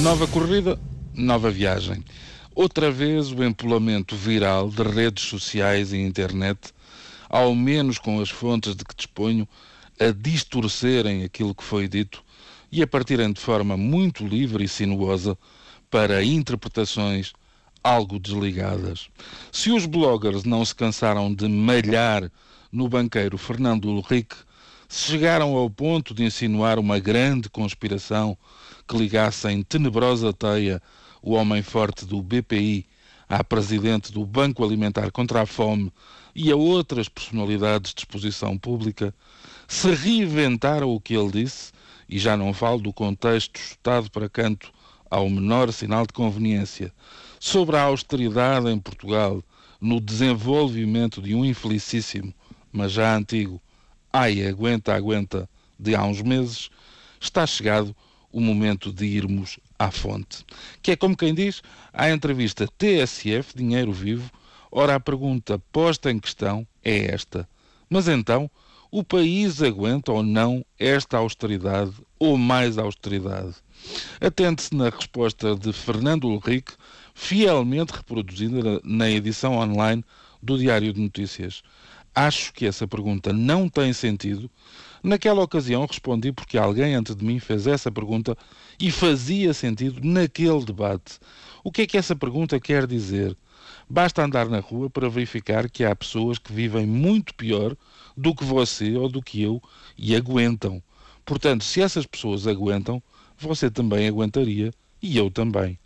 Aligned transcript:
Nova 0.00 0.26
corrida, 0.26 0.80
nova 1.14 1.50
viagem. 1.50 2.02
Outra 2.54 2.90
vez 2.90 3.30
o 3.30 3.44
empolamento 3.44 4.16
viral 4.16 4.70
de 4.70 4.82
redes 4.82 5.24
sociais 5.24 5.92
e 5.92 5.98
internet, 5.98 6.72
ao 7.28 7.54
menos 7.54 7.98
com 7.98 8.18
as 8.18 8.30
fontes 8.30 8.74
de 8.74 8.86
que 8.86 8.96
disponho, 8.96 9.46
a 10.00 10.10
distorcerem 10.10 11.24
aquilo 11.24 11.54
que 11.54 11.62
foi 11.62 11.86
dito 11.86 12.24
e 12.72 12.82
a 12.82 12.86
partirem 12.86 13.30
de 13.30 13.40
forma 13.40 13.76
muito 13.76 14.26
livre 14.26 14.64
e 14.64 14.68
sinuosa 14.68 15.36
para 15.90 16.24
interpretações 16.24 17.34
algo 17.84 18.18
desligadas. 18.18 19.10
Se 19.52 19.70
os 19.70 19.84
bloggers 19.84 20.44
não 20.44 20.64
se 20.64 20.74
cansaram 20.74 21.32
de 21.32 21.46
malhar 21.46 22.32
no 22.72 22.88
banqueiro 22.88 23.36
Fernando 23.36 23.90
se 23.90 24.46
chegaram 24.94 25.56
ao 25.56 25.70
ponto 25.70 26.12
de 26.12 26.22
insinuar 26.22 26.78
uma 26.78 26.98
grande 26.98 27.48
conspiração 27.48 28.36
que 28.86 28.94
ligasse 28.94 29.48
em 29.48 29.62
tenebrosa 29.62 30.34
teia 30.34 30.82
o 31.22 31.32
homem 31.32 31.62
forte 31.62 32.04
do 32.04 32.20
BPI 32.20 32.84
à 33.26 33.42
presidente 33.42 34.12
do 34.12 34.26
Banco 34.26 34.62
Alimentar 34.62 35.10
contra 35.10 35.40
a 35.40 35.46
Fome 35.46 35.90
e 36.34 36.52
a 36.52 36.56
outras 36.56 37.08
personalidades 37.08 37.94
de 37.94 38.00
exposição 38.00 38.58
pública, 38.58 39.14
se 39.66 39.90
reinventaram 39.94 40.90
o 40.90 41.00
que 41.00 41.14
ele 41.14 41.30
disse, 41.30 41.72
e 42.06 42.18
já 42.18 42.36
não 42.36 42.52
falo 42.52 42.78
do 42.78 42.92
contexto 42.92 43.58
chutado 43.58 44.10
para 44.10 44.28
canto 44.28 44.70
ao 45.10 45.28
menor 45.30 45.72
sinal 45.72 46.06
de 46.06 46.12
conveniência, 46.12 46.92
sobre 47.40 47.76
a 47.76 47.82
austeridade 47.82 48.68
em 48.68 48.78
Portugal 48.78 49.42
no 49.80 49.98
desenvolvimento 50.00 51.22
de 51.22 51.34
um 51.34 51.44
infelicíssimo, 51.44 52.32
mas 52.70 52.92
já 52.92 53.16
antigo, 53.16 53.60
ai, 54.12 54.46
aguenta, 54.46 54.94
aguenta, 54.94 55.48
de 55.78 55.94
há 55.94 56.04
uns 56.04 56.20
meses, 56.20 56.70
está 57.20 57.46
chegado 57.46 57.94
o 58.30 58.40
momento 58.40 58.92
de 58.92 59.04
irmos 59.06 59.58
à 59.78 59.90
fonte. 59.90 60.44
Que 60.82 60.92
é 60.92 60.96
como 60.96 61.16
quem 61.16 61.34
diz, 61.34 61.62
à 61.92 62.10
entrevista 62.10 62.66
TSF, 62.78 63.56
Dinheiro 63.56 63.92
Vivo, 63.92 64.30
ora 64.70 64.94
a 64.94 65.00
pergunta 65.00 65.58
posta 65.72 66.10
em 66.10 66.18
questão 66.18 66.66
é 66.84 67.12
esta. 67.12 67.48
Mas 67.88 68.08
então, 68.08 68.50
o 68.90 69.02
país 69.02 69.62
aguenta 69.62 70.12
ou 70.12 70.22
não 70.22 70.64
esta 70.78 71.16
austeridade 71.16 71.92
ou 72.18 72.36
mais 72.36 72.78
austeridade? 72.78 73.54
Atente-se 74.20 74.74
na 74.74 74.90
resposta 74.90 75.56
de 75.56 75.72
Fernando 75.72 76.24
Ulrich, 76.28 76.72
fielmente 77.14 77.92
reproduzida 77.92 78.80
na 78.84 79.10
edição 79.10 79.56
online 79.56 80.04
do 80.42 80.58
Diário 80.58 80.92
de 80.92 81.00
Notícias. 81.00 81.62
Acho 82.14 82.52
que 82.52 82.66
essa 82.66 82.86
pergunta 82.86 83.32
não 83.32 83.68
tem 83.68 83.92
sentido. 83.92 84.50
Naquela 85.02 85.42
ocasião 85.42 85.86
respondi 85.86 86.30
porque 86.30 86.58
alguém 86.58 86.94
antes 86.94 87.16
de 87.16 87.24
mim 87.24 87.38
fez 87.38 87.66
essa 87.66 87.90
pergunta 87.90 88.36
e 88.78 88.90
fazia 88.90 89.54
sentido 89.54 90.00
naquele 90.02 90.64
debate. 90.64 91.18
O 91.64 91.72
que 91.72 91.82
é 91.82 91.86
que 91.86 91.96
essa 91.96 92.14
pergunta 92.14 92.60
quer 92.60 92.86
dizer? 92.86 93.36
Basta 93.88 94.22
andar 94.22 94.48
na 94.48 94.60
rua 94.60 94.90
para 94.90 95.08
verificar 95.08 95.70
que 95.70 95.84
há 95.84 95.96
pessoas 95.96 96.38
que 96.38 96.52
vivem 96.52 96.86
muito 96.86 97.34
pior 97.34 97.74
do 98.16 98.34
que 98.34 98.44
você 98.44 98.94
ou 98.94 99.08
do 99.08 99.22
que 99.22 99.42
eu 99.42 99.62
e 99.96 100.14
aguentam. 100.14 100.82
Portanto, 101.24 101.64
se 101.64 101.80
essas 101.80 102.04
pessoas 102.04 102.46
aguentam, 102.46 103.02
você 103.38 103.70
também 103.70 104.06
aguentaria 104.06 104.70
e 105.00 105.16
eu 105.16 105.30
também. 105.30 105.78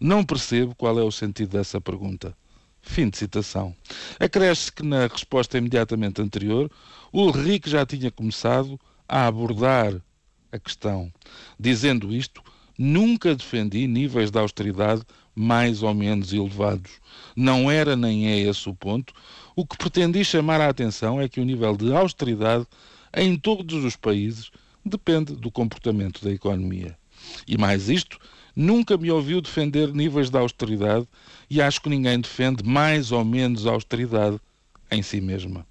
Não 0.00 0.24
percebo 0.24 0.74
qual 0.74 0.98
é 0.98 1.02
o 1.02 1.12
sentido 1.12 1.50
dessa 1.50 1.80
pergunta. 1.80 2.36
Fim 2.82 3.08
de 3.08 3.18
citação. 3.18 3.74
Acresce 4.18 4.72
que 4.72 4.82
na 4.82 5.06
resposta 5.06 5.58
imediatamente 5.58 6.20
anterior, 6.20 6.70
Ulrich 7.12 7.70
já 7.70 7.86
tinha 7.86 8.10
começado 8.10 8.78
a 9.08 9.26
abordar 9.26 9.94
a 10.50 10.58
questão. 10.58 11.12
Dizendo 11.58 12.12
isto, 12.12 12.42
nunca 12.76 13.34
defendi 13.34 13.86
níveis 13.86 14.30
de 14.30 14.38
austeridade 14.38 15.02
mais 15.34 15.82
ou 15.82 15.94
menos 15.94 16.32
elevados. 16.32 16.90
Não 17.36 17.70
era 17.70 17.94
nem 17.94 18.28
é 18.28 18.38
esse 18.40 18.68
o 18.68 18.74
ponto. 18.74 19.14
O 19.54 19.64
que 19.64 19.76
pretendi 19.76 20.24
chamar 20.24 20.60
a 20.60 20.68
atenção 20.68 21.20
é 21.20 21.28
que 21.28 21.40
o 21.40 21.44
nível 21.44 21.76
de 21.76 21.92
austeridade 21.94 22.66
em 23.16 23.36
todos 23.36 23.84
os 23.84 23.94
países 23.94 24.50
depende 24.84 25.36
do 25.36 25.50
comportamento 25.50 26.24
da 26.24 26.32
economia. 26.32 26.98
E 27.46 27.56
mais 27.56 27.88
isto, 27.88 28.18
nunca 28.58 28.98
me 28.98 29.08
ouviu 29.08 29.40
defender 29.40 29.94
níveis 29.94 30.30
de 30.30 30.36
austeridade 30.36 31.06
e 31.48 31.62
acho 31.62 31.80
que 31.80 31.88
ninguém 31.88 32.20
defende 32.20 32.64
mais 32.64 33.12
ou 33.12 33.24
menos 33.24 33.66
austeridade 33.66 34.40
em 34.90 35.00
si 35.00 35.20
mesma. 35.20 35.64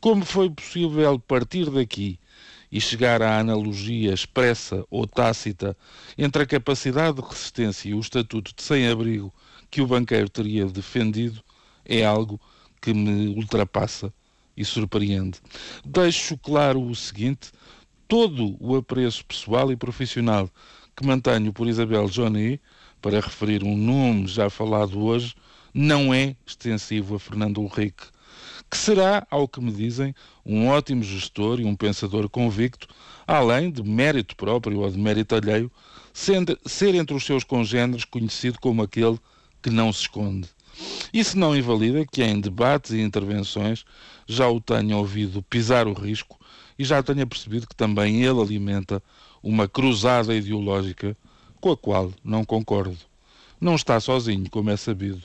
Como 0.00 0.24
foi 0.24 0.48
possível 0.48 1.18
partir 1.18 1.68
daqui 1.68 2.16
e 2.70 2.80
chegar 2.80 3.22
à 3.22 3.40
analogia 3.40 4.14
expressa 4.14 4.84
ou 4.88 5.04
tácita 5.04 5.76
entre 6.16 6.44
a 6.44 6.46
capacidade 6.46 7.20
de 7.20 7.28
resistência 7.28 7.88
e 7.88 7.94
o 7.94 7.98
estatuto 7.98 8.54
de 8.54 8.62
sem-abrigo 8.62 9.34
que 9.68 9.80
o 9.80 9.86
banqueiro 9.88 10.28
teria 10.28 10.64
defendido, 10.66 11.42
é 11.84 12.04
algo 12.04 12.40
que 12.80 12.94
me 12.94 13.34
ultrapassa 13.34 14.12
e 14.56 14.64
surpreende. 14.64 15.40
Deixo 15.84 16.38
claro 16.38 16.80
o 16.80 16.94
seguinte: 16.94 17.50
todo 18.08 18.56
o 18.58 18.74
apreço 18.74 19.22
pessoal 19.26 19.70
e 19.70 19.76
profissional 19.76 20.50
que 20.96 21.06
mantenho 21.06 21.52
por 21.52 21.68
Isabel 21.68 22.06
Johnny, 22.08 22.58
para 23.02 23.20
referir 23.20 23.62
um 23.62 23.76
nome 23.76 24.26
já 24.26 24.48
falado 24.48 24.98
hoje, 24.98 25.36
não 25.72 26.12
é 26.12 26.34
extensivo 26.44 27.14
a 27.14 27.20
Fernando 27.20 27.60
Ulrich, 27.60 28.08
que 28.70 28.76
será, 28.76 29.26
ao 29.30 29.46
que 29.46 29.60
me 29.60 29.70
dizem, 29.70 30.14
um 30.44 30.68
ótimo 30.68 31.02
gestor 31.02 31.60
e 31.60 31.64
um 31.64 31.76
pensador 31.76 32.28
convicto, 32.28 32.88
além 33.26 33.70
de 33.70 33.82
mérito 33.82 34.34
próprio 34.34 34.80
ou 34.80 34.90
de 34.90 34.98
mérito 34.98 35.34
alheio, 35.34 35.70
ser 36.12 36.94
entre 36.94 37.14
os 37.14 37.24
seus 37.24 37.44
congêneres 37.44 38.04
conhecido 38.04 38.58
como 38.58 38.82
aquele 38.82 39.18
que 39.62 39.70
não 39.70 39.92
se 39.92 40.00
esconde. 40.00 40.48
Isso 41.12 41.38
não 41.38 41.56
invalida 41.56 42.06
que 42.06 42.22
em 42.22 42.40
debates 42.40 42.92
e 42.92 43.00
intervenções 43.00 43.84
já 44.26 44.48
o 44.48 44.60
tenha 44.60 44.96
ouvido 44.96 45.42
pisar 45.42 45.86
o 45.86 45.92
risco 45.92 46.38
e 46.78 46.84
já 46.84 47.02
tenha 47.02 47.26
percebido 47.26 47.66
que 47.66 47.74
também 47.74 48.22
ele 48.22 48.40
alimenta 48.40 49.02
uma 49.42 49.68
cruzada 49.68 50.34
ideológica 50.34 51.16
com 51.60 51.72
a 51.72 51.76
qual 51.76 52.12
não 52.22 52.44
concordo. 52.44 52.98
Não 53.60 53.74
está 53.74 53.98
sozinho, 53.98 54.48
como 54.48 54.70
é 54.70 54.76
sabido. 54.76 55.22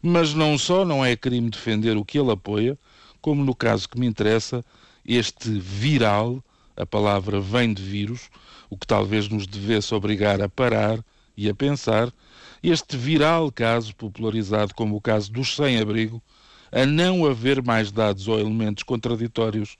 Mas 0.00 0.34
não 0.34 0.56
só 0.56 0.84
não 0.84 1.04
é 1.04 1.16
crime 1.16 1.50
defender 1.50 1.96
o 1.96 2.04
que 2.04 2.18
ele 2.18 2.30
apoia, 2.30 2.78
como 3.20 3.42
no 3.42 3.54
caso 3.54 3.88
que 3.88 3.98
me 3.98 4.06
interessa, 4.06 4.64
este 5.04 5.50
viral, 5.50 6.42
a 6.76 6.86
palavra 6.86 7.40
vem 7.40 7.74
de 7.74 7.82
vírus, 7.82 8.30
o 8.70 8.76
que 8.76 8.86
talvez 8.86 9.28
nos 9.28 9.46
devesse 9.46 9.94
obrigar 9.94 10.40
a 10.40 10.48
parar 10.48 11.04
e 11.36 11.48
a 11.48 11.54
pensar, 11.54 12.12
este 12.62 12.96
viral 12.96 13.50
caso 13.50 13.94
popularizado 13.94 14.74
como 14.74 14.96
o 14.96 15.00
caso 15.00 15.32
dos 15.32 15.54
sem-abrigo, 15.56 16.22
a 16.70 16.86
não 16.86 17.26
haver 17.26 17.62
mais 17.62 17.92
dados 17.92 18.28
ou 18.28 18.38
elementos 18.38 18.82
contraditórios, 18.82 19.76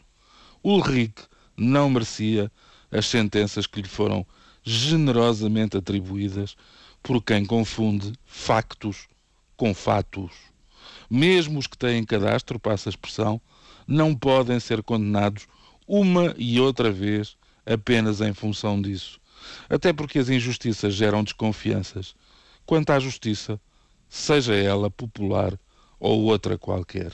Ulrich 0.65 1.15
não 1.55 1.91
merecia 1.91 2.51
as 2.91 3.07
sentenças 3.07 3.67
que 3.67 3.83
lhe 3.83 3.89
foram 3.89 4.27
generosamente 4.63 5.77
atribuídas 5.77 6.57
por 7.03 7.23
quem 7.23 7.45
confunde 7.45 8.15
factos 8.25 9.07
com 9.59 9.75
fatos. 9.75 10.33
Mesmo 11.11 11.59
os 11.59 11.67
que 11.67 11.77
têm 11.77 12.03
cadastro, 12.03 12.59
passa 12.59 12.89
a 12.89 12.93
expressão, 12.93 13.39
não 13.87 14.15
podem 14.15 14.59
ser 14.59 14.83
condenados 14.83 15.47
uma 15.87 16.35
e 16.39 16.59
outra 16.59 16.91
vez 16.91 17.37
apenas 17.67 18.23
em 18.23 18.33
função 18.33 18.81
disso. 18.81 19.21
Até 19.69 19.93
porque 19.93 20.19
as 20.19 20.31
injustiças 20.31 20.95
geram 20.95 21.23
desconfianças. 21.23 22.15
Quanto 22.65 22.91
à 22.91 22.99
justiça, 22.99 23.61
seja 24.09 24.55
ela 24.55 24.91
popular 24.91 25.59
ou 26.01 26.23
outra 26.23 26.57
qualquer. 26.57 27.13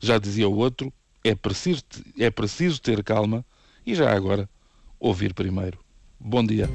Já 0.00 0.18
dizia 0.18 0.48
o 0.48 0.56
outro, 0.56 0.92
é 1.24 1.34
preciso, 1.34 1.82
é 2.18 2.30
preciso 2.30 2.80
ter 2.80 3.02
calma 3.02 3.44
e 3.86 3.94
já 3.94 4.14
agora 4.14 4.48
ouvir 4.98 5.34
primeiro. 5.34 5.78
Bom 6.20 6.44
dia. 6.44 6.68